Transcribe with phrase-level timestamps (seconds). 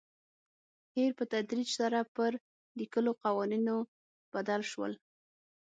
[0.95, 2.31] هیر په تدریج سره پر
[2.79, 3.75] لیکلو قوانینو
[4.33, 4.93] بدل شول.